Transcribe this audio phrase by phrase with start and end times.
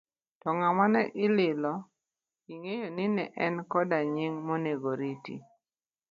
[0.41, 1.73] To ng'ama ne ililo,
[2.53, 3.05] ing'eyo ni
[3.45, 5.35] en koda nying' monego oriti?